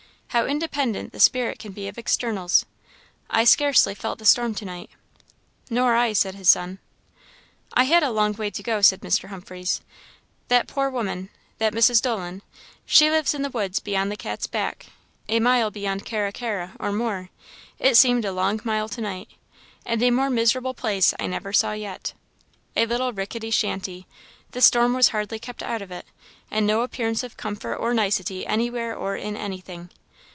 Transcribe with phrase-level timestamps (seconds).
[0.33, 2.65] How independent the spirit can be of externals!
[3.29, 4.89] I scarcely felt the storm to night."
[5.69, 6.79] "Nor I," said his son.
[7.73, 9.27] "I had a long way to go," said Mr.
[9.27, 9.81] Humphreys;
[10.47, 11.27] "that poor woman
[11.57, 12.01] that Mrs.
[12.01, 12.43] Dolan
[12.85, 14.85] she lives in the woods behind the Cat's Back,
[15.27, 17.29] a mile beyond Carra carra, or more
[17.77, 19.27] it seemed a long mile to night;
[19.85, 22.13] and a more miserable place I never saw yet.
[22.77, 24.07] A little rickety shanty,
[24.51, 26.05] the storm was hardly kept out of it,
[26.49, 29.89] and no appearance of comfort or nicety anywhere or in anything.